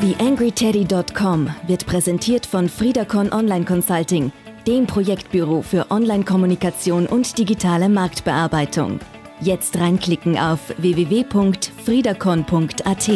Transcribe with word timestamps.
TheAngryTeddy.com 0.00 1.50
wird 1.66 1.86
präsentiert 1.86 2.44
von 2.44 2.68
Friedacon 2.68 3.32
Online 3.32 3.64
Consulting, 3.64 4.30
dem 4.66 4.86
Projektbüro 4.86 5.62
für 5.62 5.90
Online-Kommunikation 5.90 7.06
und 7.06 7.38
digitale 7.38 7.88
Marktbearbeitung. 7.88 9.00
Jetzt 9.40 9.78
reinklicken 9.78 10.38
auf 10.38 10.60
www.friedacon.at. 10.76 13.10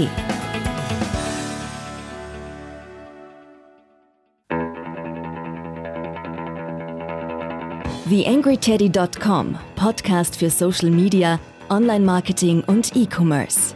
TheAngryTeddy.com, 8.08 9.58
Podcast 9.76 10.36
für 10.36 10.48
Social 10.48 10.90
Media, 10.90 11.38
Online-Marketing 11.68 12.64
und 12.66 12.96
E-Commerce. 12.96 13.74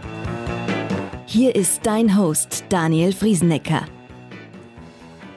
Hier 1.34 1.54
ist 1.56 1.80
dein 1.82 2.16
Host 2.16 2.64
Daniel 2.68 3.12
Friesenecker. 3.12 3.86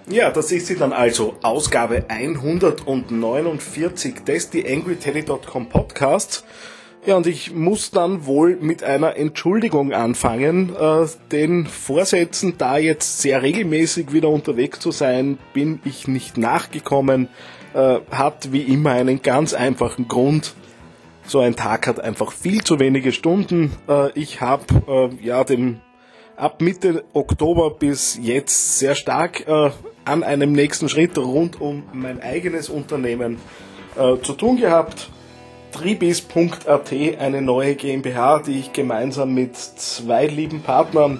Ja, 0.07 0.29
das 0.29 0.51
ist 0.51 0.67
sie 0.67 0.75
dann 0.75 0.93
also, 0.93 1.37
Ausgabe 1.41 2.05
149 2.07 4.23
des 4.23 4.51
TheAngryTeddy.com 4.51 5.69
Podcasts. 5.69 6.45
Ja, 7.03 7.17
und 7.17 7.25
ich 7.25 7.51
muss 7.51 7.89
dann 7.89 8.27
wohl 8.27 8.57
mit 8.57 8.83
einer 8.83 9.15
Entschuldigung 9.15 9.91
anfangen. 9.91 10.75
Äh, 10.75 11.07
den 11.31 11.65
Vorsätzen, 11.65 12.59
da 12.59 12.77
jetzt 12.77 13.23
sehr 13.23 13.41
regelmäßig 13.41 14.13
wieder 14.13 14.29
unterwegs 14.29 14.79
zu 14.79 14.91
sein, 14.91 15.39
bin 15.53 15.79
ich 15.83 16.07
nicht 16.07 16.37
nachgekommen 16.37 17.27
äh, 17.73 18.01
hat 18.11 18.51
wie 18.51 18.61
immer 18.61 18.91
einen 18.91 19.23
ganz 19.23 19.55
einfachen 19.55 20.07
Grund. 20.07 20.53
So 21.25 21.39
ein 21.39 21.55
Tag 21.55 21.87
hat 21.87 21.99
einfach 21.99 22.31
viel 22.31 22.63
zu 22.63 22.79
wenige 22.79 23.11
Stunden. 23.11 23.71
Äh, 23.89 24.11
ich 24.11 24.41
habe 24.41 24.63
äh, 24.87 25.09
ja 25.25 25.43
dem 25.43 25.81
ab 26.37 26.61
Mitte 26.61 27.03
Oktober 27.13 27.71
bis 27.71 28.17
jetzt 28.21 28.77
sehr 28.77 28.95
stark 28.95 29.47
äh, 29.47 29.71
an 30.05 30.23
einem 30.23 30.51
nächsten 30.51 30.87
Schritt 30.87 31.17
rund 31.17 31.59
um 31.59 31.83
mein 31.93 32.21
eigenes 32.21 32.69
Unternehmen 32.69 33.39
äh, 33.95 34.21
zu 34.21 34.33
tun 34.33 34.57
gehabt. 34.57 35.09
Tribis.at, 35.71 36.93
eine 37.19 37.41
neue 37.41 37.75
GmbH, 37.75 38.39
die 38.39 38.59
ich 38.59 38.71
gemeinsam 38.71 39.33
mit 39.33 39.57
zwei 39.57 40.27
lieben 40.27 40.61
Partnern 40.61 41.19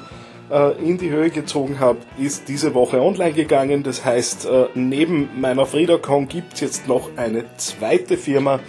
äh, 0.49 0.71
in 0.81 0.97
die 0.97 1.09
Höhe 1.09 1.31
gezogen 1.31 1.79
habe, 1.79 1.99
ist 2.17 2.47
diese 2.47 2.73
Woche 2.73 3.01
online 3.01 3.33
gegangen. 3.33 3.83
Das 3.83 4.05
heißt, 4.05 4.45
äh, 4.45 4.67
neben 4.75 5.29
meiner 5.41 5.65
FridaCon 5.65 6.27
gibt 6.27 6.53
es 6.53 6.59
jetzt 6.61 6.87
noch 6.87 7.09
eine 7.17 7.43
zweite 7.57 8.17
Firma. 8.17 8.59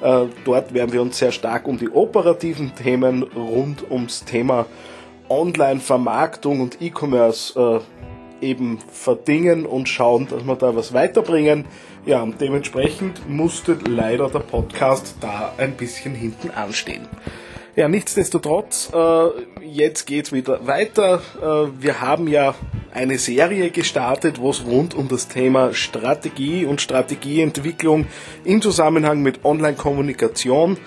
Äh, 0.00 0.26
dort 0.44 0.72
werden 0.72 0.92
wir 0.92 1.02
uns 1.02 1.18
sehr 1.18 1.32
stark 1.32 1.66
um 1.66 1.78
die 1.78 1.90
operativen 1.90 2.74
Themen 2.74 3.24
rund 3.24 3.90
ums 3.90 4.24
Thema 4.24 4.66
Online-Vermarktung 5.28 6.60
und 6.60 6.80
E-Commerce 6.80 7.82
eben 8.40 8.78
verdingen 8.78 9.66
und 9.66 9.88
schauen, 9.88 10.28
dass 10.28 10.44
wir 10.44 10.56
da 10.56 10.76
was 10.76 10.92
weiterbringen. 10.92 11.64
Ja, 12.04 12.22
und 12.22 12.40
dementsprechend 12.40 13.28
musste 13.28 13.78
leider 13.88 14.28
der 14.28 14.40
Podcast 14.40 15.16
da 15.20 15.52
ein 15.58 15.72
bisschen 15.72 16.14
hinten 16.14 16.50
anstehen. 16.50 17.08
Ja, 17.74 17.88
nichtsdestotrotz, 17.88 18.90
äh, 18.94 19.28
jetzt 19.62 20.06
geht's 20.06 20.32
wieder 20.32 20.66
weiter. 20.66 21.20
Äh, 21.42 21.82
wir 21.82 22.00
haben 22.00 22.26
ja 22.26 22.54
eine 22.94 23.18
Serie 23.18 23.70
gestartet, 23.70 24.40
wo 24.40 24.48
es 24.48 24.64
rund 24.64 24.94
um 24.94 25.08
das 25.08 25.28
Thema 25.28 25.74
Strategie 25.74 26.64
und 26.64 26.80
Strategieentwicklung 26.80 28.06
im 28.44 28.62
Zusammenhang 28.62 29.20
mit 29.20 29.44
Online-Kommunikation 29.44 30.78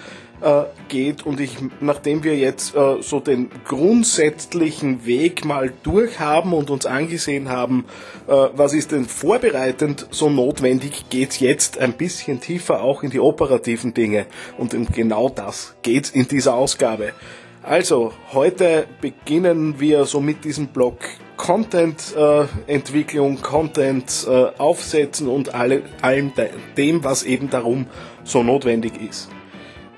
äh, 0.41 0.63
geht 0.87 1.25
und 1.25 1.39
ich, 1.39 1.57
nachdem 1.79 2.23
wir 2.23 2.35
jetzt 2.35 2.75
äh, 2.75 3.01
so 3.01 3.19
den 3.19 3.49
grundsätzlichen 3.65 5.05
Weg 5.05 5.45
mal 5.45 5.71
durch 5.83 6.19
haben 6.19 6.53
und 6.53 6.69
uns 6.69 6.85
angesehen 6.85 7.49
haben, 7.49 7.85
äh, 8.27 8.31
was 8.31 8.73
ist 8.73 8.91
denn 8.91 9.05
vorbereitend 9.05 10.07
so 10.11 10.29
notwendig, 10.29 11.09
geht's 11.09 11.39
jetzt 11.39 11.77
ein 11.77 11.93
bisschen 11.93 12.39
tiefer 12.39 12.81
auch 12.81 13.03
in 13.03 13.09
die 13.09 13.19
operativen 13.19 13.93
Dinge 13.93 14.25
und 14.57 14.73
um 14.73 14.87
genau 14.87 15.29
das 15.29 15.75
geht's 15.81 16.09
in 16.09 16.27
dieser 16.27 16.55
Ausgabe. 16.55 17.13
Also, 17.61 18.13
heute 18.31 18.87
beginnen 19.01 19.79
wir 19.79 20.05
so 20.05 20.21
mit 20.21 20.45
diesem 20.45 20.67
Blog 20.67 20.99
Content-Entwicklung, 21.35 23.37
äh, 23.37 23.41
Content 23.41 24.27
äh, 24.29 24.45
aufsetzen 24.57 25.27
und 25.27 25.53
alle, 25.53 25.83
allem 26.01 26.31
dem, 26.77 27.03
was 27.03 27.23
eben 27.23 27.49
darum 27.49 27.87
so 28.23 28.43
notwendig 28.43 28.93
ist. 29.01 29.29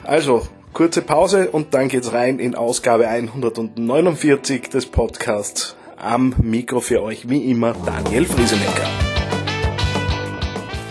Also, 0.04 0.48
kurze 0.74 1.04
Pause 1.04 1.52
und 1.52 1.76
dann 1.76 1.88
geht's 1.88 2.12
rein 2.12 2.40
in 2.40 2.56
Ausgabe 2.56 3.08
149 3.08 4.70
des 4.70 4.88
Podcasts. 4.88 5.76
Am 5.96 6.34
Mikro 6.42 6.80
für 6.80 7.04
euch 7.04 7.30
wie 7.30 7.52
immer 7.52 7.76
Daniel 7.86 8.26
Friesenecker. 8.26 8.88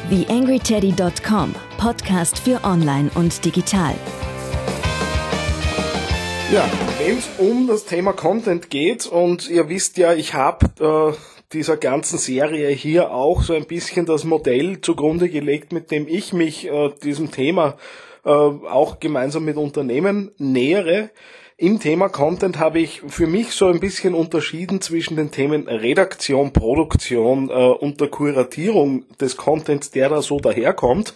TheAngryTeddy.com 0.09 1.54
Podcast 1.76 2.38
für 2.38 2.62
Online 2.62 3.10
und 3.16 3.44
Digital. 3.44 3.94
Ja, 6.53 6.69
wenn 6.99 7.19
es 7.19 7.28
um 7.38 7.66
das 7.66 7.87
Thema 7.87 8.12
Content 8.12 8.70
geht 8.70 9.06
und 9.06 9.50
ihr 9.50 9.69
wisst 9.69 9.99
ja, 9.99 10.15
ich 10.15 10.34
habe 10.34 10.66
äh, 10.81 11.16
dieser 11.53 11.76
ganzen 11.76 12.19
Serie 12.19 12.69
hier 12.69 13.10
auch 13.10 13.43
so 13.43 13.54
ein 13.54 13.66
bisschen 13.66 14.06
das 14.06 14.22
Modell 14.22 14.81
zugrunde 14.81 15.28
gelegt, 15.28 15.72
mit 15.72 15.91
dem 15.91 16.06
ich 16.06 16.32
mich 16.32 16.69
äh, 16.69 16.91
diesem 17.03 17.32
Thema 17.32 17.70
äh, 17.70 18.09
auch 18.30 19.00
gemeinsam 19.00 19.44
mit 19.44 19.56
Unternehmen 19.56 20.30
nähere. 20.38 21.10
Im 21.62 21.78
Thema 21.78 22.08
Content 22.08 22.58
habe 22.58 22.80
ich 22.80 23.02
für 23.06 23.26
mich 23.26 23.52
so 23.52 23.66
ein 23.66 23.80
bisschen 23.80 24.14
unterschieden 24.14 24.80
zwischen 24.80 25.16
den 25.16 25.30
Themen 25.30 25.68
Redaktion, 25.68 26.54
Produktion 26.54 27.50
äh, 27.50 27.52
und 27.52 28.00
der 28.00 28.08
Kuratierung 28.08 29.04
des 29.19 29.36
Contents, 29.36 29.90
der 29.90 30.08
da 30.08 30.22
so 30.22 30.40
daherkommt. 30.40 31.12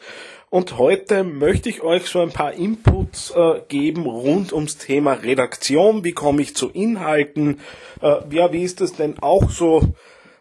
Und 0.51 0.77
heute 0.77 1.25
möchte 1.25 1.71
ich 1.71 1.83
euch 1.83 2.09
so 2.09 2.21
ein 2.21 2.29
paar 2.29 2.53
Inputs 2.53 3.33
äh, 3.35 3.63
geben 3.69 4.03
rund 4.05 4.53
ums 4.53 4.77
Thema 4.77 5.15
Redaktion. 5.15 6.05
Wie 6.05 6.13
komme 6.13 6.43
ich 6.43 6.55
zu 6.55 6.69
Inhalten? 6.69 7.61
Äh, 8.03 8.17
ja, 8.31 8.53
wie 8.53 8.65
ist 8.65 8.83
es 8.83 8.93
denn 8.93 9.19
auch 9.21 9.49
so 9.49 9.81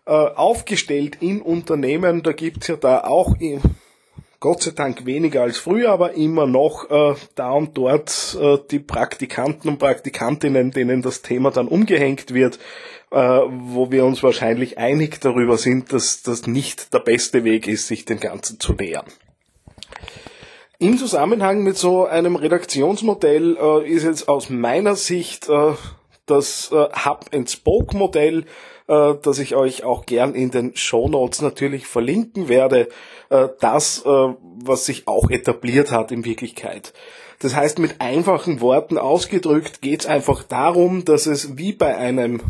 äh, 0.05 0.11
aufgestellt 0.11 1.19
in 1.21 1.41
Unternehmen? 1.41 2.23
Da 2.23 2.33
gibt's 2.33 2.67
ja 2.67 2.75
da 2.75 3.05
auch 3.05 3.37
Gott 4.43 4.61
sei 4.61 4.71
Dank 4.71 5.05
weniger 5.05 5.43
als 5.43 5.57
früher, 5.57 5.91
aber 5.91 6.15
immer 6.15 6.45
noch 6.45 6.91
äh, 6.91 7.15
da 7.35 7.51
und 7.51 7.77
dort 7.77 8.37
äh, 8.37 8.57
die 8.69 8.79
Praktikanten 8.79 9.69
und 9.69 9.77
Praktikantinnen, 9.79 10.71
denen 10.71 11.01
das 11.01 11.21
Thema 11.21 11.49
dann 11.49 11.69
umgehängt 11.69 12.33
wird, 12.33 12.59
äh, 13.11 13.15
wo 13.15 13.89
wir 13.89 14.03
uns 14.03 14.21
wahrscheinlich 14.21 14.77
einig 14.77 15.21
darüber 15.21 15.57
sind, 15.57 15.93
dass 15.93 16.23
das 16.23 16.45
nicht 16.45 16.93
der 16.93 16.99
beste 16.99 17.45
Weg 17.45 17.69
ist, 17.69 17.87
sich 17.87 18.03
den 18.03 18.19
Ganzen 18.19 18.59
zu 18.59 18.73
nähern. 18.73 19.05
Im 20.77 20.97
Zusammenhang 20.97 21.63
mit 21.63 21.77
so 21.77 22.05
einem 22.05 22.35
Redaktionsmodell 22.35 23.55
äh, 23.55 23.89
ist 23.89 24.03
jetzt 24.03 24.27
aus 24.27 24.49
meiner 24.49 24.97
Sicht 24.97 25.47
äh, 25.47 25.71
das 26.25 26.69
äh, 26.73 26.75
Hub-and-Spoke-Modell 26.75 28.43
äh, 28.87 29.13
das 29.21 29.39
ich 29.39 29.55
euch 29.55 29.83
auch 29.83 30.05
gern 30.05 30.35
in 30.35 30.51
den 30.51 30.75
Show 30.75 31.07
Notes 31.07 31.41
natürlich 31.41 31.87
verlinken 31.87 32.47
werde, 32.47 32.89
äh, 33.29 33.49
das, 33.59 34.03
äh, 34.05 34.09
was 34.09 34.85
sich 34.85 35.07
auch 35.07 35.29
etabliert 35.29 35.91
hat 35.91 36.11
in 36.11 36.25
Wirklichkeit. 36.25 36.93
Das 37.39 37.55
heißt, 37.55 37.79
mit 37.79 37.99
einfachen 37.99 38.61
Worten 38.61 38.97
ausgedrückt 38.97 39.81
geht 39.81 40.01
es 40.01 40.05
einfach 40.07 40.43
darum, 40.43 41.03
dass 41.03 41.25
es 41.25 41.57
wie 41.57 41.73
bei 41.73 41.97
einem 41.97 42.41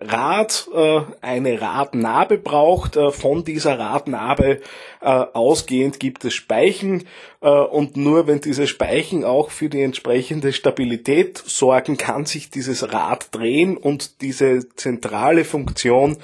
Rad 0.00 0.68
äh, 0.72 1.00
eine 1.20 1.60
Radnabe 1.60 2.38
braucht. 2.38 2.96
Äh, 2.96 3.10
von 3.10 3.44
dieser 3.44 3.78
Radnabe 3.78 4.60
äh, 5.00 5.06
ausgehend 5.06 5.98
gibt 5.98 6.24
es 6.24 6.34
Speichen 6.34 7.04
äh, 7.40 7.48
und 7.48 7.96
nur 7.96 8.26
wenn 8.26 8.40
diese 8.40 8.66
Speichen 8.66 9.24
auch 9.24 9.50
für 9.50 9.68
die 9.68 9.82
entsprechende 9.82 10.52
Stabilität 10.52 11.38
sorgen, 11.38 11.96
kann 11.96 12.26
sich 12.26 12.50
dieses 12.50 12.92
Rad 12.92 13.28
drehen 13.32 13.76
und 13.76 14.20
diese 14.20 14.68
zentrale 14.76 15.44
Funktion 15.44 16.18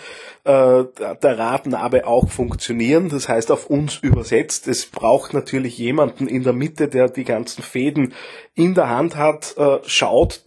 äh, 0.46 0.84
der 1.22 1.38
Radnabe 1.38 2.06
auch 2.06 2.28
funktionieren. 2.28 3.08
Das 3.08 3.28
heißt 3.28 3.50
auf 3.50 3.66
uns 3.66 3.98
übersetzt, 3.98 4.68
es 4.68 4.86
braucht 4.86 5.34
natürlich 5.34 5.76
jemanden 5.78 6.28
in 6.28 6.42
der 6.42 6.52
Mitte, 6.52 6.88
der 6.88 7.08
die 7.08 7.24
ganzen 7.24 7.62
Fäden 7.62 8.14
in 8.54 8.74
der 8.74 8.88
Hand 8.88 9.16
hat, 9.16 9.56
äh, 9.56 9.78
schaut, 9.84 10.42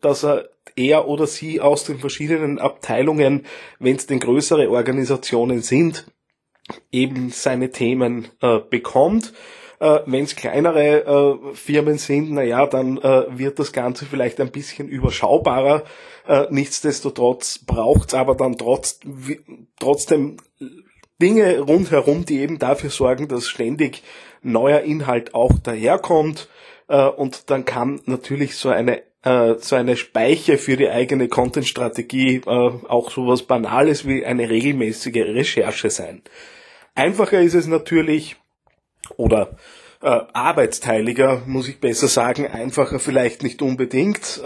dass 0.00 0.24
er 0.24 0.48
er 0.76 1.08
oder 1.08 1.26
sie 1.26 1.60
aus 1.60 1.84
den 1.84 1.98
verschiedenen 1.98 2.58
Abteilungen, 2.58 3.46
wenn 3.78 3.96
es 3.96 4.06
denn 4.06 4.20
größere 4.20 4.70
Organisationen 4.70 5.62
sind, 5.62 6.06
eben 6.92 7.30
seine 7.30 7.70
Themen 7.70 8.28
äh, 8.40 8.58
bekommt. 8.58 9.32
Äh, 9.78 10.00
wenn 10.06 10.24
es 10.24 10.36
kleinere 10.36 11.04
äh, 11.04 11.54
Firmen 11.54 11.98
sind, 11.98 12.32
naja, 12.32 12.66
dann 12.66 12.98
äh, 12.98 13.38
wird 13.38 13.58
das 13.58 13.72
Ganze 13.72 14.06
vielleicht 14.06 14.40
ein 14.40 14.50
bisschen 14.50 14.88
überschaubarer. 14.88 15.84
Äh, 16.26 16.46
nichtsdestotrotz 16.50 17.58
braucht 17.58 18.08
es 18.08 18.14
aber 18.14 18.34
dann 18.34 18.58
trotz, 18.58 19.00
trotzdem 19.78 20.38
Dinge 21.20 21.60
rundherum, 21.60 22.24
die 22.24 22.40
eben 22.40 22.58
dafür 22.58 22.90
sorgen, 22.90 23.28
dass 23.28 23.48
ständig 23.48 24.02
neuer 24.42 24.80
Inhalt 24.80 25.34
auch 25.34 25.58
daherkommt. 25.58 26.48
Äh, 26.88 27.06
und 27.06 27.50
dann 27.50 27.64
kann 27.64 28.00
natürlich 28.06 28.56
so 28.56 28.68
eine 28.68 29.02
äh, 29.22 29.54
so 29.58 29.76
eine 29.76 29.96
Speiche 29.96 30.58
für 30.58 30.76
die 30.76 30.88
eigene 30.88 31.28
Content-Strategie 31.28 32.42
äh, 32.46 32.50
auch 32.50 33.10
sowas 33.10 33.42
Banales 33.42 34.06
wie 34.06 34.24
eine 34.24 34.48
regelmäßige 34.48 35.16
Recherche 35.16 35.90
sein. 35.90 36.22
Einfacher 36.94 37.40
ist 37.40 37.54
es 37.54 37.66
natürlich, 37.66 38.36
oder 39.16 39.56
arbeitsteiliger, 39.98 41.42
muss 41.46 41.68
ich 41.68 41.80
besser 41.80 42.06
sagen, 42.06 42.46
einfacher 42.46 43.00
vielleicht 43.00 43.42
nicht 43.42 43.60
unbedingt. 43.62 44.40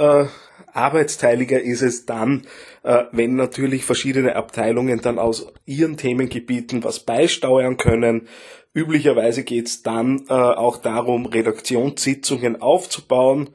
Arbeitsteiliger 0.75 1.61
ist 1.61 1.82
es 1.82 2.06
dann, 2.06 2.46
äh, 2.82 3.05
wenn 3.12 3.37
natürlich 3.37 3.84
verschiedene 3.84 4.37
Abteilungen 4.37 5.00
dann 5.00 5.19
aus 5.19 5.52
ihren 5.67 5.96
Themengebieten 5.96 6.84
was 6.84 7.00
beisteuern 7.00 7.76
können. 7.76 8.28
Üblicherweise 8.72 9.43
geht 9.43 9.67
es 9.67 9.82
dann 9.82 10.26
äh, 10.28 10.32
auch 10.32 10.76
darum, 10.76 11.26
Redaktionssitzungen 11.26 12.61
aufzubauen. 12.61 13.50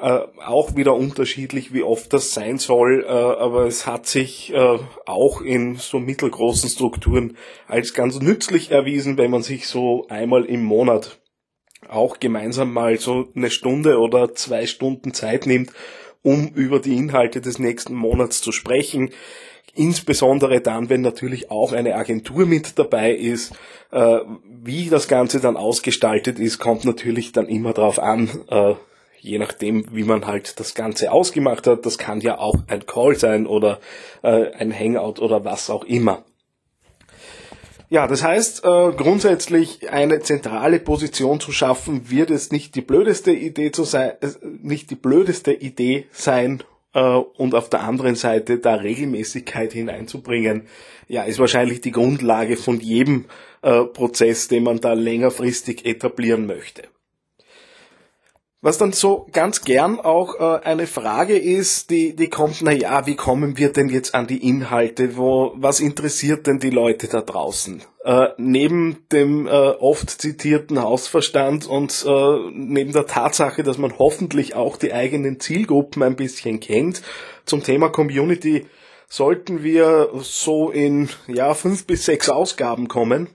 Äh, 0.00 0.20
auch 0.46 0.76
wieder 0.76 0.94
unterschiedlich, 0.94 1.72
wie 1.72 1.82
oft 1.82 2.12
das 2.12 2.32
sein 2.32 2.58
soll, 2.58 3.04
äh, 3.04 3.08
aber 3.08 3.66
es 3.66 3.84
hat 3.84 4.06
sich 4.06 4.52
äh, 4.54 4.78
auch 5.06 5.40
in 5.40 5.74
so 5.74 5.98
mittelgroßen 5.98 6.70
Strukturen 6.70 7.36
als 7.66 7.94
ganz 7.94 8.20
nützlich 8.20 8.70
erwiesen, 8.70 9.18
wenn 9.18 9.32
man 9.32 9.42
sich 9.42 9.66
so 9.66 10.06
einmal 10.08 10.44
im 10.44 10.62
Monat 10.62 11.18
auch 11.88 12.20
gemeinsam 12.20 12.72
mal 12.72 12.98
so 12.98 13.28
eine 13.34 13.50
Stunde 13.50 13.98
oder 13.98 14.34
zwei 14.34 14.66
Stunden 14.66 15.14
Zeit 15.14 15.46
nimmt, 15.46 15.72
um 16.22 16.48
über 16.48 16.80
die 16.80 16.96
Inhalte 16.96 17.40
des 17.40 17.58
nächsten 17.58 17.94
Monats 17.94 18.40
zu 18.40 18.52
sprechen. 18.52 19.10
Insbesondere 19.74 20.60
dann, 20.60 20.88
wenn 20.90 21.02
natürlich 21.02 21.50
auch 21.50 21.72
eine 21.72 21.94
Agentur 21.94 22.46
mit 22.46 22.78
dabei 22.78 23.12
ist. 23.12 23.52
Äh, 23.92 24.18
wie 24.44 24.88
das 24.88 25.08
Ganze 25.08 25.40
dann 25.40 25.56
ausgestaltet 25.56 26.38
ist, 26.38 26.58
kommt 26.58 26.84
natürlich 26.84 27.32
dann 27.32 27.46
immer 27.46 27.72
darauf 27.72 27.98
an, 28.00 28.28
äh, 28.50 28.74
je 29.20 29.38
nachdem, 29.38 29.86
wie 29.92 30.04
man 30.04 30.26
halt 30.26 30.58
das 30.58 30.74
Ganze 30.74 31.12
ausgemacht 31.12 31.66
hat. 31.66 31.86
Das 31.86 31.98
kann 31.98 32.20
ja 32.20 32.38
auch 32.38 32.56
ein 32.66 32.86
Call 32.86 33.16
sein 33.16 33.46
oder 33.46 33.78
äh, 34.22 34.52
ein 34.52 34.76
Hangout 34.76 35.20
oder 35.20 35.44
was 35.44 35.70
auch 35.70 35.84
immer. 35.84 36.24
Ja, 37.90 38.06
das 38.06 38.22
heißt, 38.22 38.64
äh, 38.64 38.92
grundsätzlich 38.92 39.90
eine 39.90 40.20
zentrale 40.20 40.78
Position 40.78 41.40
zu 41.40 41.52
schaffen, 41.52 42.10
wird 42.10 42.30
es 42.30 42.52
nicht 42.52 42.74
die 42.74 42.82
blödeste 42.82 43.32
Idee 43.32 43.72
zu 43.72 43.84
sein, 43.84 44.12
äh, 44.20 44.28
nicht 44.42 44.90
die 44.90 44.94
blödeste 44.94 45.52
Idee 45.52 46.06
sein, 46.12 46.62
äh, 46.94 47.00
und 47.00 47.54
auf 47.54 47.68
der 47.68 47.82
anderen 47.82 48.14
Seite 48.14 48.58
da 48.58 48.74
Regelmäßigkeit 48.74 49.72
hineinzubringen, 49.72 50.66
ja, 51.06 51.22
ist 51.22 51.38
wahrscheinlich 51.38 51.80
die 51.80 51.92
Grundlage 51.92 52.56
von 52.56 52.80
jedem 52.80 53.26
äh, 53.62 53.84
Prozess, 53.84 54.48
den 54.48 54.64
man 54.64 54.80
da 54.80 54.92
längerfristig 54.92 55.86
etablieren 55.86 56.46
möchte. 56.46 56.82
Was 58.60 58.76
dann 58.76 58.92
so 58.92 59.28
ganz 59.30 59.62
gern 59.62 60.00
auch 60.00 60.34
äh, 60.40 60.64
eine 60.64 60.88
Frage 60.88 61.38
ist, 61.38 61.90
die, 61.90 62.16
die 62.16 62.28
kommt, 62.28 62.60
na 62.60 62.72
ja, 62.72 63.06
wie 63.06 63.14
kommen 63.14 63.56
wir 63.56 63.72
denn 63.72 63.88
jetzt 63.88 64.16
an 64.16 64.26
die 64.26 64.48
Inhalte? 64.48 65.16
Wo, 65.16 65.52
was 65.54 65.78
interessiert 65.78 66.48
denn 66.48 66.58
die 66.58 66.70
Leute 66.70 67.06
da 67.06 67.20
draußen? 67.20 67.84
Äh, 68.02 68.30
neben 68.36 69.06
dem 69.12 69.46
äh, 69.46 69.50
oft 69.50 70.10
zitierten 70.10 70.82
Hausverstand 70.82 71.66
und 71.68 72.04
äh, 72.04 72.50
neben 72.52 72.92
der 72.92 73.06
Tatsache, 73.06 73.62
dass 73.62 73.78
man 73.78 73.96
hoffentlich 73.96 74.56
auch 74.56 74.76
die 74.76 74.92
eigenen 74.92 75.38
Zielgruppen 75.38 76.02
ein 76.02 76.16
bisschen 76.16 76.58
kennt, 76.58 77.02
zum 77.44 77.62
Thema 77.62 77.90
Community 77.90 78.66
sollten 79.08 79.62
wir 79.62 80.10
so 80.20 80.70
in 80.70 81.08
ja 81.28 81.54
fünf 81.54 81.86
bis 81.86 82.06
sechs 82.06 82.28
Ausgaben 82.28 82.88
kommen. 82.88 83.28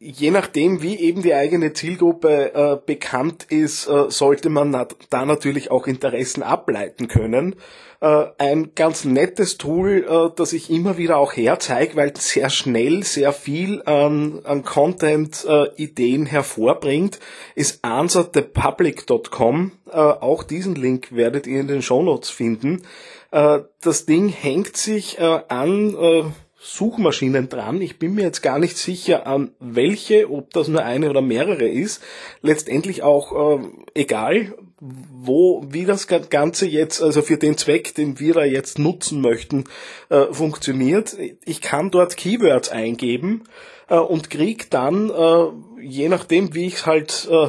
Je 0.00 0.30
nachdem, 0.30 0.80
wie 0.80 0.96
eben 0.96 1.22
die 1.22 1.34
eigene 1.34 1.72
Zielgruppe 1.72 2.54
äh, 2.54 2.78
bekannt 2.86 3.46
ist, 3.50 3.88
äh, 3.88 4.10
sollte 4.10 4.48
man 4.48 4.70
na 4.70 4.86
da 5.10 5.26
natürlich 5.26 5.72
auch 5.72 5.88
Interessen 5.88 6.44
ableiten 6.44 7.08
können. 7.08 7.56
Äh, 8.00 8.26
ein 8.38 8.76
ganz 8.76 9.04
nettes 9.04 9.58
Tool, 9.58 10.06
äh, 10.08 10.30
das 10.36 10.52
ich 10.52 10.70
immer 10.70 10.98
wieder 10.98 11.16
auch 11.16 11.32
herzeige, 11.32 11.96
weil 11.96 12.16
sehr 12.16 12.48
schnell 12.48 13.02
sehr 13.02 13.32
viel 13.32 13.82
an, 13.86 14.40
an 14.44 14.62
Content-Ideen 14.62 16.26
äh, 16.26 16.28
hervorbringt, 16.28 17.18
ist 17.56 17.84
answerthepublic.com. 17.84 19.72
Äh, 19.90 19.96
auch 19.96 20.44
diesen 20.44 20.76
Link 20.76 21.08
werdet 21.10 21.48
ihr 21.48 21.58
in 21.58 21.66
den 21.66 21.82
Shownotes 21.82 22.30
finden. 22.30 22.82
das 23.30 24.06
Ding 24.06 24.30
hängt 24.30 24.78
sich 24.78 25.20
an 25.20 26.32
Suchmaschinen 26.70 27.48
dran. 27.48 27.80
Ich 27.80 27.98
bin 27.98 28.14
mir 28.14 28.24
jetzt 28.24 28.42
gar 28.42 28.58
nicht 28.58 28.76
sicher, 28.76 29.26
an 29.26 29.52
welche, 29.58 30.30
ob 30.30 30.50
das 30.52 30.68
nur 30.68 30.84
eine 30.84 31.08
oder 31.08 31.22
mehrere 31.22 31.66
ist. 31.66 32.02
Letztendlich 32.42 33.02
auch 33.02 33.58
äh, 33.58 33.64
egal, 33.94 34.54
wo, 34.80 35.64
wie 35.66 35.86
das 35.86 36.06
Ganze 36.06 36.66
jetzt, 36.66 37.02
also 37.02 37.22
für 37.22 37.38
den 37.38 37.56
Zweck, 37.56 37.94
den 37.94 38.20
wir 38.20 38.34
da 38.34 38.44
jetzt 38.44 38.78
nutzen 38.78 39.22
möchten, 39.22 39.64
äh, 40.10 40.26
funktioniert. 40.30 41.16
Ich 41.44 41.62
kann 41.62 41.90
dort 41.90 42.16
Keywords 42.16 42.68
eingeben 42.68 43.44
äh, 43.88 43.96
und 43.96 44.28
krieg 44.28 44.70
dann, 44.70 45.10
äh, 45.10 45.82
je 45.82 46.08
nachdem, 46.10 46.54
wie 46.54 46.66
ich 46.66 46.74
es 46.74 46.86
halt 46.86 47.28
äh, 47.30 47.48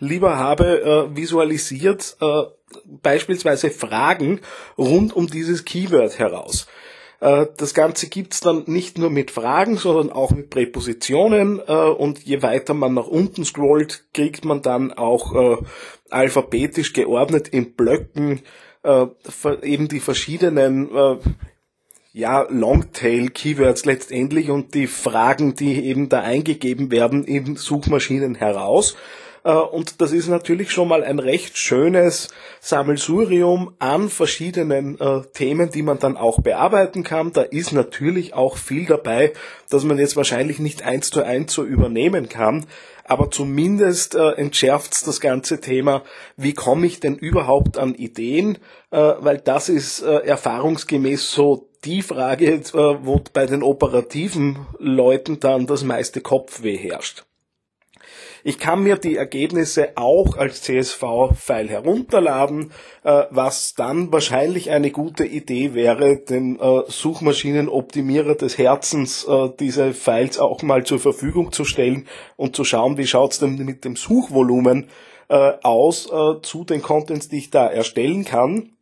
lieber 0.00 0.36
habe, 0.36 1.08
äh, 1.12 1.16
visualisiert, 1.16 2.18
äh, 2.20 2.42
beispielsweise 2.84 3.70
Fragen 3.70 4.40
rund 4.76 5.16
um 5.16 5.28
dieses 5.28 5.64
Keyword 5.64 6.18
heraus. 6.18 6.66
Äh, 7.20 7.46
das 7.56 7.74
Ganze 7.74 8.08
gibt's 8.08 8.40
dann 8.40 8.64
nicht 8.66 8.98
nur 8.98 9.10
mit 9.10 9.30
Fragen, 9.30 9.76
sondern 9.76 10.10
auch 10.10 10.30
mit 10.30 10.50
Präpositionen 10.50 11.60
äh, 11.66 11.72
und 11.72 12.24
je 12.24 12.42
weiter 12.42 12.74
man 12.74 12.94
nach 12.94 13.06
unten 13.06 13.44
scrollt, 13.44 14.04
kriegt 14.12 14.44
man 14.44 14.62
dann 14.62 14.92
auch 14.92 15.34
äh, 15.34 15.56
alphabetisch 16.10 16.92
geordnet 16.92 17.48
in 17.48 17.74
Blöcken 17.74 18.40
eben 19.62 19.88
die 19.88 20.00
verschiedenen 20.00 20.88
ja, 22.14 22.46
Longtail-Keywords 22.48 23.84
letztendlich 23.84 24.48
und 24.48 24.72
die 24.72 24.86
Fragen, 24.86 25.54
die 25.54 25.84
eben 25.84 26.08
da 26.08 26.22
eingegeben 26.22 26.90
werden 26.90 27.24
in 27.24 27.56
Suchmaschinen 27.56 28.34
heraus. 28.34 28.96
Äh, 29.44 29.52
und 29.52 30.00
das 30.00 30.12
ist 30.12 30.28
natürlich 30.28 30.70
schon 30.70 30.88
mal 30.88 31.02
ein 31.02 31.18
recht 31.18 31.56
schönes 31.56 32.28
Sammelsurium 32.60 33.74
an 33.78 34.08
verschiedenen 34.08 34.98
äh, 35.00 35.22
Themen, 35.32 35.70
die 35.70 35.82
man 35.82 35.98
dann 35.98 36.16
auch 36.16 36.40
bearbeiten 36.40 37.02
kann. 37.02 37.32
Da 37.32 37.42
ist 37.42 37.72
natürlich 37.72 38.34
auch 38.34 38.56
viel 38.56 38.86
dabei, 38.86 39.32
dass 39.70 39.84
man 39.84 39.98
jetzt 39.98 40.16
wahrscheinlich 40.16 40.58
nicht 40.58 40.82
eins 40.82 41.10
zu 41.10 41.22
eins 41.22 41.52
so 41.52 41.64
übernehmen 41.64 42.28
kann. 42.28 42.66
Aber 43.04 43.30
zumindest 43.30 44.14
äh, 44.14 44.32
entschärft 44.32 45.06
das 45.06 45.20
ganze 45.20 45.60
Thema, 45.60 46.04
wie 46.36 46.54
komme 46.54 46.86
ich 46.86 47.00
denn 47.00 47.16
überhaupt 47.16 47.76
an 47.76 47.94
Ideen, 47.94 48.58
äh, 48.92 49.14
weil 49.18 49.38
das 49.38 49.68
ist 49.68 50.02
erfahrungsgemäß 50.02 51.30
so 51.30 51.68
die 51.84 52.02
Frage, 52.02 52.60
wo 52.72 53.22
bei 53.32 53.46
den 53.46 53.62
operativen 53.62 54.66
Leuten 54.78 55.40
dann 55.40 55.66
das 55.66 55.82
meiste 55.82 56.20
Kopfweh 56.20 56.76
herrscht. 56.76 57.24
Ich 58.44 58.58
kann 58.58 58.82
mir 58.82 58.96
die 58.96 59.16
Ergebnisse 59.16 59.96
auch 59.96 60.36
als 60.36 60.62
CSV-File 60.62 61.68
herunterladen, 61.68 62.72
äh, 63.04 63.24
was 63.30 63.74
dann 63.74 64.12
wahrscheinlich 64.12 64.70
eine 64.70 64.90
gute 64.90 65.24
Idee 65.24 65.74
wäre, 65.74 66.16
dem 66.16 66.58
äh, 66.60 66.82
Suchmaschinenoptimierer 66.86 68.34
des 68.34 68.58
Herzens 68.58 69.24
äh, 69.24 69.50
diese 69.58 69.92
Files 69.92 70.38
auch 70.38 70.62
mal 70.62 70.84
zur 70.84 70.98
Verfügung 70.98 71.52
zu 71.52 71.64
stellen 71.64 72.06
und 72.36 72.56
zu 72.56 72.64
schauen, 72.64 72.96
wie 72.96 73.06
schaut's 73.06 73.38
denn 73.38 73.56
mit 73.56 73.84
dem 73.84 73.96
Suchvolumen 73.96 74.88
äh, 75.28 75.52
aus 75.62 76.10
äh, 76.10 76.42
zu 76.42 76.64
den 76.64 76.82
Contents, 76.82 77.28
die 77.28 77.38
ich 77.38 77.50
da 77.50 77.66
erstellen 77.66 78.24
kann. 78.24 78.72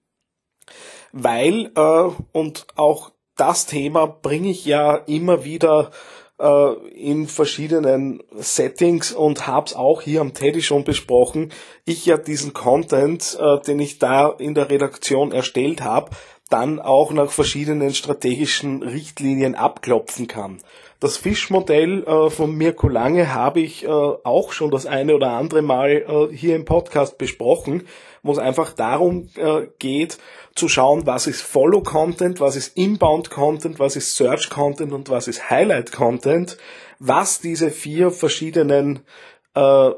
Weil, 1.12 1.70
äh, 1.74 2.10
und 2.32 2.66
auch 2.76 3.12
das 3.36 3.66
Thema 3.66 4.06
bringe 4.06 4.50
ich 4.50 4.64
ja 4.64 4.96
immer 4.96 5.44
wieder 5.44 5.90
äh, 6.38 6.72
in 6.94 7.26
verschiedenen 7.26 8.22
Settings 8.36 9.12
und 9.12 9.46
hab's 9.46 9.74
auch 9.74 10.02
hier 10.02 10.20
am 10.20 10.34
Teddy 10.34 10.62
schon 10.62 10.84
besprochen. 10.84 11.52
Ich 11.84 12.06
ja 12.06 12.16
diesen 12.16 12.52
Content, 12.52 13.38
äh, 13.40 13.60
den 13.66 13.80
ich 13.80 13.98
da 13.98 14.28
in 14.28 14.54
der 14.54 14.70
Redaktion 14.70 15.32
erstellt 15.32 15.82
habe, 15.82 16.10
dann 16.48 16.80
auch 16.80 17.12
nach 17.12 17.30
verschiedenen 17.30 17.94
strategischen 17.94 18.82
Richtlinien 18.82 19.54
abklopfen 19.54 20.26
kann. 20.28 20.58
Das 21.00 21.16
Fischmodell 21.16 22.02
äh, 22.04 22.30
von 22.30 22.56
Mirko 22.56 22.88
Lange 22.88 23.32
habe 23.32 23.60
ich 23.60 23.84
äh, 23.84 23.88
auch 23.88 24.52
schon 24.52 24.70
das 24.70 24.86
eine 24.86 25.14
oder 25.14 25.30
andere 25.30 25.62
Mal 25.62 25.90
äh, 25.90 26.34
hier 26.34 26.56
im 26.56 26.64
Podcast 26.64 27.18
besprochen, 27.18 27.86
wo 28.22 28.32
es 28.32 28.38
einfach 28.38 28.72
darum 28.72 29.28
äh, 29.36 29.68
geht, 29.78 30.18
zu 30.56 30.68
schauen, 30.68 31.06
was 31.06 31.28
ist 31.28 31.42
Follow-Content, 31.42 32.40
was 32.40 32.56
ist 32.56 32.76
Inbound-Content, 32.76 33.78
was 33.78 33.94
ist 33.94 34.16
Search-Content 34.16 34.92
und 34.92 35.08
was 35.08 35.28
ist 35.28 35.50
Highlight-Content, 35.50 36.58
was 36.98 37.40
diese 37.40 37.70
vier 37.70 38.10
verschiedenen 38.10 39.00
äh, 39.54 39.90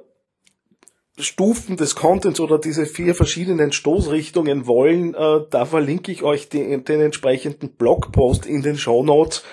Stufen 1.21 1.77
des 1.77 1.95
Contents 1.95 2.41
oder 2.41 2.59
diese 2.59 2.87
vier 2.87 3.15
verschiedenen 3.15 3.73
Stoßrichtungen 3.73 4.67
wollen, 4.67 5.15
äh, 5.15 5.41
da 5.51 5.65
verlinke 5.65 6.13
ich 6.13 6.23
euch 6.23 6.49
den, 6.49 6.85
den 6.85 7.01
entsprechenden 7.01 7.71
Blogpost 7.71 8.47
in 8.47 8.63
den 8.63 8.79
Show 8.79 9.03
Notes. 9.03 9.45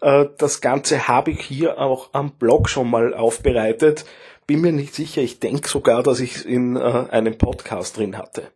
Äh, 0.00 0.26
das 0.38 0.60
Ganze 0.60 1.08
habe 1.08 1.32
ich 1.32 1.40
hier 1.40 1.78
auch 1.78 2.10
am 2.12 2.32
Blog 2.32 2.68
schon 2.68 2.90
mal 2.90 3.14
aufbereitet. 3.14 4.04
bin 4.46 4.60
mir 4.60 4.72
nicht 4.72 4.94
sicher, 4.94 5.22
ich 5.22 5.40
denke 5.40 5.68
sogar, 5.68 6.02
dass 6.02 6.20
ich 6.20 6.36
es 6.36 6.42
in 6.44 6.76
äh, 6.76 6.80
einem 6.80 7.38
Podcast 7.38 7.96
drin 7.96 8.16
hatte. 8.16 8.48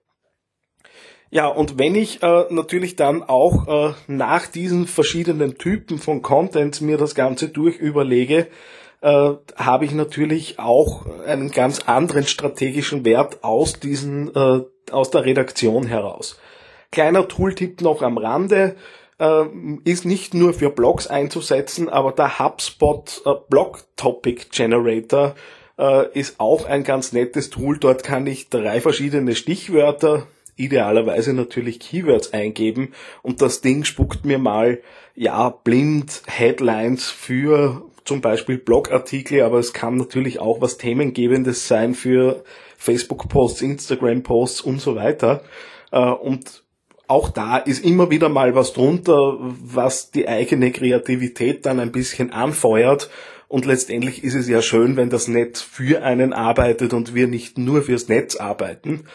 Ja, 1.33 1.47
und 1.47 1.79
wenn 1.79 1.95
ich 1.95 2.25
äh, 2.25 2.47
natürlich 2.51 2.97
dann 2.97 3.23
auch 3.23 3.69
äh, 3.69 3.95
nach 4.09 4.49
diesen 4.49 4.89
verschiedenen 4.89 5.59
Typen 5.59 5.99
von 5.99 6.23
Content 6.23 6.81
mir 6.81 6.97
das 6.97 7.15
Ganze 7.15 7.49
durch 7.49 7.77
überlege, 7.77 8.49
äh, 9.01 9.33
habe 9.57 9.85
ich 9.85 9.93
natürlich 9.93 10.59
auch 10.59 11.07
einen 11.27 11.51
ganz 11.51 11.81
anderen 11.87 12.27
strategischen 12.27 13.05
Wert 13.05 13.43
aus 13.43 13.81
diesen, 13.81 14.35
äh, 14.35 14.61
aus 14.91 15.11
der 15.11 15.25
Redaktion 15.25 15.87
heraus. 15.87 16.39
Kleiner 16.91 17.29
Tooltip 17.29 17.81
noch 17.81 18.03
am 18.03 18.19
Rande 18.19 18.77
äh, 19.19 19.45
ist 19.85 20.05
nicht 20.05 20.35
nur 20.35 20.53
für 20.53 20.71
Blogs 20.71 21.07
einzusetzen, 21.07 21.89
aber 21.89 22.13
der 22.13 22.39
HubSpot 22.39 23.23
äh, 23.25 23.31
Blog 23.49 23.85
Topic 23.97 24.47
Generator 24.51 25.35
äh, 25.79 26.19
ist 26.19 26.41
auch 26.41 26.67
ein 26.67 26.85
ganz 26.85 27.13
nettes 27.13 27.51
Tool. 27.51 27.79
Dort 27.79 28.03
kann 28.03 28.27
ich 28.27 28.49
drei 28.49 28.81
verschiedene 28.81 29.35
Stichwörter 29.35 30.27
idealerweise 30.57 31.33
natürlich 31.33 31.81
Keywords 31.81 32.35
eingeben 32.35 32.93
und 33.23 33.41
das 33.41 33.63
Ding 33.63 33.85
spuckt 33.85 34.27
mir 34.27 34.39
mal, 34.39 34.81
ja, 35.15 35.49
blind 35.49 36.23
Headlines 36.27 37.11
für 37.11 37.83
zum 38.05 38.21
Beispiel 38.21 38.59
Blogartikel, 38.59 39.43
aber 39.43 39.59
es 39.59 39.73
kann 39.73 39.97
natürlich 39.97 40.39
auch 40.39 40.61
was 40.61 40.79
Themengebendes 40.79 41.69
sein 41.69 41.95
für 41.95 42.45
Facebook-Posts, 42.79 43.63
Instagram-Posts 43.63 44.63
und 44.63 44.81
so 44.81 44.97
weiter. 44.97 45.43
Äh, 45.93 46.01
und 46.01 46.65
auch 47.07 47.29
da 47.29 47.59
ist 47.59 47.85
immer 47.85 48.11
wieder 48.11 48.29
mal 48.29 48.55
was 48.55 48.73
drunter, 48.73 49.37
was 49.41 50.13
die 50.13 50.29
eigene 50.29 50.71
Kreativität 50.71 51.67
dann 51.67 51.81
ein 51.81 51.93
bisschen 51.93 52.33
anfeuert. 52.33 53.11
Und 53.49 53.67
letztendlich 53.67 54.23
ist 54.23 54.37
es 54.37 54.49
ja 54.49 54.63
schön, 54.63 54.97
wenn 54.97 55.11
das 55.11 55.27
Netz 55.27 55.61
für 55.61 56.05
einen 56.05 56.33
arbeitet 56.33 56.93
und 56.93 57.15
wir 57.15 57.27
nicht 57.27 57.59
nur 57.59 57.83
fürs 57.83 58.09
Netz 58.09 58.37
arbeiten 58.37 59.07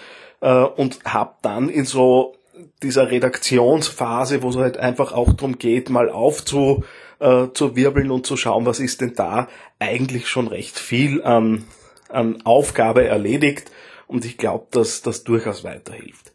äh, 0.41 0.63
und 0.63 0.99
hab 1.05 1.41
dann 1.41 1.69
in 1.69 1.85
so 1.85 2.35
dieser 2.83 3.11
Redaktionsphase, 3.11 4.43
wo 4.43 4.49
es 4.49 4.57
halt 4.57 4.77
einfach 4.77 5.13
auch 5.13 5.31
darum 5.31 5.57
geht, 5.57 5.89
mal 5.89 6.09
aufzu, 6.09 6.83
äh, 7.19 7.47
zu 7.53 7.75
wirbeln 7.75 8.11
und 8.11 8.25
zu 8.25 8.37
schauen, 8.37 8.65
was 8.65 8.79
ist 8.79 9.01
denn 9.01 9.13
da, 9.15 9.47
eigentlich 9.79 10.27
schon 10.27 10.47
recht 10.47 10.77
viel 10.77 11.23
an, 11.23 11.65
an 12.09 12.45
Aufgabe 12.45 13.05
erledigt 13.05 13.71
und 14.07 14.25
ich 14.25 14.37
glaube, 14.37 14.67
dass 14.71 15.01
das 15.01 15.23
durchaus 15.23 15.63
weiterhilft. 15.63 16.33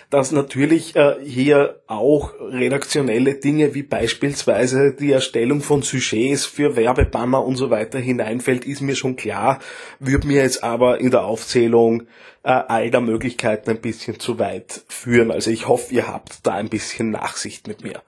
Dass 0.09 0.31
natürlich 0.31 0.95
äh, 0.95 1.15
hier 1.23 1.81
auch 1.87 2.33
redaktionelle 2.39 3.35
Dinge 3.35 3.73
wie 3.73 3.83
beispielsweise 3.83 4.93
die 4.93 5.11
Erstellung 5.11 5.61
von 5.61 5.81
Sujets 5.81 6.45
für 6.45 6.75
Werbebanner 6.75 7.43
und 7.43 7.55
so 7.55 7.69
weiter 7.69 7.99
hineinfällt, 7.99 8.65
ist 8.65 8.81
mir 8.81 8.95
schon 8.95 9.15
klar, 9.15 9.59
würde 9.99 10.27
mir 10.27 10.41
jetzt 10.41 10.63
aber 10.63 10.99
in 10.99 11.11
der 11.11 11.25
Aufzählung 11.25 12.03
äh, 12.43 12.51
all 12.51 12.91
der 12.91 13.01
Möglichkeiten 13.01 13.69
ein 13.69 13.81
bisschen 13.81 14.19
zu 14.19 14.39
weit 14.39 14.83
führen. 14.87 15.31
Also 15.31 15.51
ich 15.51 15.67
hoffe, 15.67 15.93
ihr 15.93 16.07
habt 16.07 16.45
da 16.45 16.53
ein 16.53 16.69
bisschen 16.69 17.11
Nachsicht 17.11 17.67
mit 17.67 17.83
mir. 17.83 18.01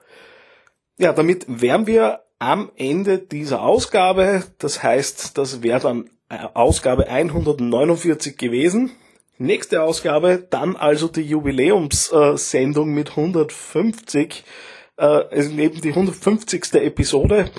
Ja, 0.98 1.12
damit 1.12 1.44
wären 1.48 1.86
wir 1.86 2.20
am 2.38 2.70
Ende 2.76 3.18
dieser 3.18 3.62
Ausgabe. 3.62 4.44
Das 4.58 4.82
heißt, 4.82 5.36
das 5.38 5.62
wäre 5.62 5.80
dann 5.80 6.10
äh, 6.28 6.38
Ausgabe 6.54 7.08
149 7.08 8.36
gewesen. 8.36 8.92
Nächste 9.38 9.82
Ausgabe, 9.82 10.46
dann 10.48 10.76
also 10.76 11.08
die 11.08 11.22
Jubiläumssendung 11.22 12.94
mit 12.94 13.10
150, 13.10 14.44
äh, 14.98 15.62
eben 15.62 15.80
die 15.82 15.90
150. 15.90 16.74
Episode. 16.74 17.50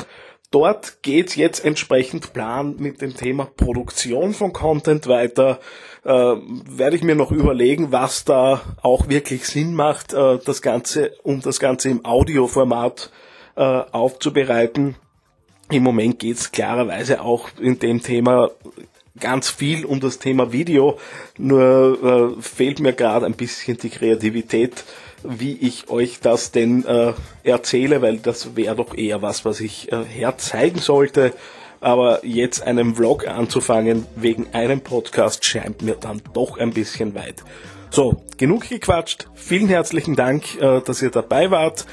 Dort 0.49 1.03
geht's 1.03 1.35
jetzt 1.35 1.63
entsprechend 1.63 2.33
plan 2.33 2.77
mit 2.79 3.01
dem 3.01 3.15
Thema 3.15 3.45
Produktion 3.45 4.33
von 4.33 4.53
Content 4.53 5.05
weiter. 5.07 5.59
Äh, 6.03 6.09
werde 6.09 6.95
ich 6.95 7.03
mir 7.03 7.15
noch 7.15 7.31
überlegen, 7.31 7.91
was 7.91 8.25
da 8.25 8.61
auch 8.81 9.09
wirklich 9.09 9.45
Sinn 9.45 9.73
macht, 9.75 10.13
äh, 10.13 10.39
das 10.43 10.63
Ganze, 10.63 11.11
um 11.21 11.41
das 11.41 11.59
Ganze 11.59 11.89
im 11.89 12.05
Audioformat 12.05 13.11
äh, 13.55 13.61
aufzubereiten. 13.61 14.95
Im 15.69 15.83
Moment 15.83 16.17
geht's 16.17 16.51
klarerweise 16.51 17.21
auch 17.21 17.49
in 17.59 17.77
dem 17.77 18.01
Thema 18.01 18.49
ganz 19.19 19.49
viel 19.49 19.85
um 19.85 19.99
das 19.99 20.19
Thema 20.19 20.51
Video, 20.51 20.97
nur 21.37 22.35
äh, 22.37 22.41
fehlt 22.41 22.79
mir 22.79 22.93
gerade 22.93 23.25
ein 23.25 23.33
bisschen 23.33 23.77
die 23.77 23.89
Kreativität, 23.89 24.83
wie 25.23 25.53
ich 25.53 25.89
euch 25.89 26.19
das 26.19 26.51
denn 26.51 26.85
äh, 26.85 27.13
erzähle, 27.43 28.01
weil 28.01 28.17
das 28.17 28.55
wäre 28.55 28.75
doch 28.75 28.95
eher 28.95 29.21
was, 29.21 29.45
was 29.45 29.59
ich 29.59 29.91
äh, 29.91 30.03
herzeigen 30.03 30.79
sollte. 30.79 31.33
Aber 31.79 32.25
jetzt 32.25 32.63
einen 32.63 32.95
Vlog 32.95 33.27
anzufangen 33.27 34.05
wegen 34.15 34.47
einem 34.53 34.81
Podcast 34.81 35.45
scheint 35.45 35.83
mir 35.83 35.95
dann 35.95 36.21
doch 36.33 36.57
ein 36.57 36.71
bisschen 36.71 37.13
weit. 37.13 37.43
So, 37.91 38.23
genug 38.37 38.67
gequatscht. 38.67 39.27
Vielen 39.35 39.67
herzlichen 39.67 40.15
Dank, 40.15 40.59
äh, 40.59 40.81
dass 40.81 41.01
ihr 41.01 41.11
dabei 41.11 41.51
wart. 41.51 41.85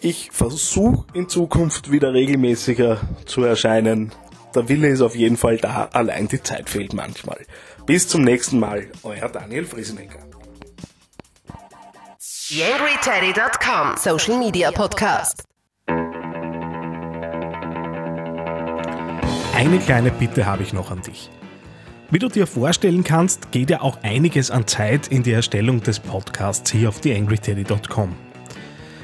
Ich 0.00 0.30
versuche 0.32 1.06
in 1.14 1.28
Zukunft 1.28 1.92
wieder 1.92 2.12
regelmäßiger 2.12 3.00
zu 3.24 3.44
erscheinen. 3.44 4.12
Der 4.54 4.68
Wille 4.68 4.88
ist 4.88 5.00
auf 5.00 5.16
jeden 5.16 5.36
Fall 5.36 5.56
da, 5.56 5.88
allein 5.92 6.28
die 6.28 6.42
Zeit 6.42 6.68
fehlt 6.68 6.92
manchmal. 6.92 7.46
Bis 7.86 8.08
zum 8.08 8.22
nächsten 8.22 8.60
Mal, 8.60 8.88
euer 9.02 9.28
Daniel 9.28 9.64
Friesenecker. 9.64 10.18
YangryTeddy.com 12.48 13.96
Social 13.96 14.38
Media 14.38 14.70
Podcast. 14.70 15.44
Eine 19.54 19.78
kleine 19.78 20.10
Bitte 20.10 20.44
habe 20.44 20.62
ich 20.62 20.72
noch 20.72 20.90
an 20.90 21.02
dich. 21.02 21.30
Wie 22.10 22.18
du 22.18 22.28
dir 22.28 22.46
vorstellen 22.46 23.04
kannst, 23.04 23.52
geht 23.52 23.70
ja 23.70 23.80
auch 23.80 24.02
einiges 24.02 24.50
an 24.50 24.66
Zeit 24.66 25.08
in 25.08 25.22
die 25.22 25.32
Erstellung 25.32 25.82
des 25.82 25.98
Podcasts 25.98 26.70
hier 26.70 26.90
auf 26.90 27.00
theangryteddy.com. 27.00 28.14